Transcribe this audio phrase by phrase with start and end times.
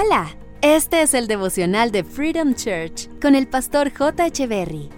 [0.00, 4.28] Hola, este es el devocional de Freedom Church con el pastor J.
[4.46, 4.90] Berry.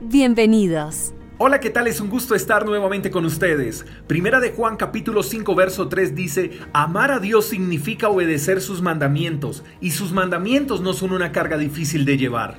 [0.00, 1.12] Bienvenidos.
[1.36, 1.86] Hola, ¿qué tal?
[1.86, 3.84] Es un gusto estar nuevamente con ustedes.
[4.06, 9.64] Primera de Juan capítulo 5 verso 3 dice, amar a Dios significa obedecer sus mandamientos,
[9.82, 12.56] y sus mandamientos no son una carga difícil de llevar.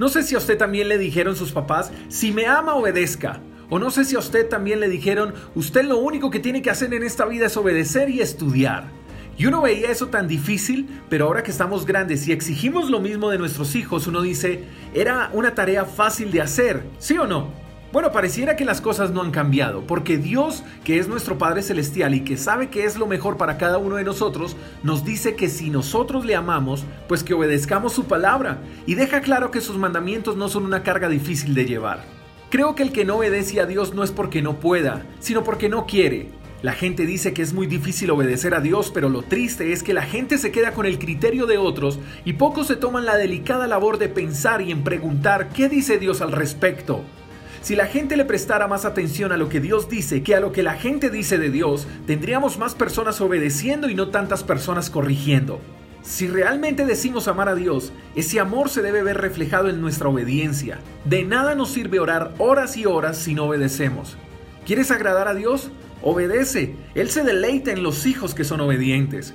[0.00, 3.40] No sé si a usted también le dijeron sus papás, si me ama, obedezca.
[3.70, 6.70] O no sé si a usted también le dijeron, usted lo único que tiene que
[6.70, 8.95] hacer en esta vida es obedecer y estudiar.
[9.38, 13.28] Y uno veía eso tan difícil, pero ahora que estamos grandes y exigimos lo mismo
[13.30, 14.64] de nuestros hijos, uno dice,
[14.94, 17.66] era una tarea fácil de hacer, ¿sí o no?
[17.92, 22.14] Bueno, pareciera que las cosas no han cambiado, porque Dios, que es nuestro Padre Celestial
[22.14, 25.48] y que sabe que es lo mejor para cada uno de nosotros, nos dice que
[25.48, 30.36] si nosotros le amamos, pues que obedezcamos su palabra, y deja claro que sus mandamientos
[30.36, 32.04] no son una carga difícil de llevar.
[32.50, 35.68] Creo que el que no obedece a Dios no es porque no pueda, sino porque
[35.68, 36.30] no quiere.
[36.66, 39.94] La gente dice que es muy difícil obedecer a Dios, pero lo triste es que
[39.94, 43.68] la gente se queda con el criterio de otros y pocos se toman la delicada
[43.68, 47.04] labor de pensar y en preguntar qué dice Dios al respecto.
[47.62, 50.50] Si la gente le prestara más atención a lo que Dios dice que a lo
[50.50, 55.60] que la gente dice de Dios, tendríamos más personas obedeciendo y no tantas personas corrigiendo.
[56.02, 60.80] Si realmente decimos amar a Dios, ese amor se debe ver reflejado en nuestra obediencia.
[61.04, 64.16] De nada nos sirve orar horas y horas si no obedecemos.
[64.66, 65.70] ¿Quieres agradar a Dios?
[66.02, 66.76] Obedece.
[66.94, 69.34] Él se deleita en los hijos que son obedientes.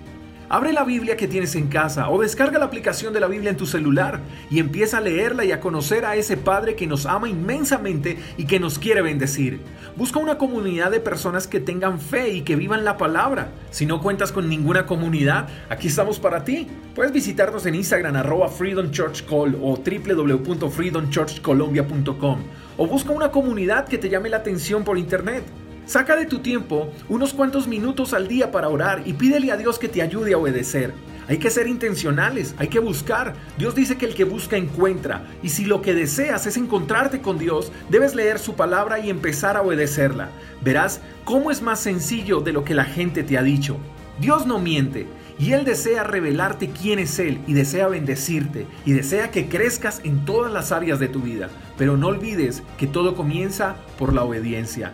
[0.53, 3.55] Abre la Biblia que tienes en casa o descarga la aplicación de la Biblia en
[3.55, 7.29] tu celular y empieza a leerla y a conocer a ese Padre que nos ama
[7.29, 9.61] inmensamente y que nos quiere bendecir.
[9.95, 13.53] Busca una comunidad de personas que tengan fe y que vivan la palabra.
[13.69, 16.67] Si no cuentas con ninguna comunidad, aquí estamos para ti.
[16.95, 22.39] Puedes visitarnos en Instagram arroba Freedom Church Call o www.freedomchurchcolombia.com
[22.75, 25.45] o busca una comunidad que te llame la atención por internet.
[25.85, 29.79] Saca de tu tiempo unos cuantos minutos al día para orar y pídele a Dios
[29.79, 30.93] que te ayude a obedecer.
[31.27, 33.35] Hay que ser intencionales, hay que buscar.
[33.57, 35.23] Dios dice que el que busca encuentra.
[35.41, 39.57] Y si lo que deseas es encontrarte con Dios, debes leer su palabra y empezar
[39.57, 40.29] a obedecerla.
[40.61, 43.77] Verás cómo es más sencillo de lo que la gente te ha dicho.
[44.19, 45.07] Dios no miente
[45.39, 50.25] y Él desea revelarte quién es Él y desea bendecirte y desea que crezcas en
[50.25, 51.49] todas las áreas de tu vida.
[51.77, 54.93] Pero no olvides que todo comienza por la obediencia.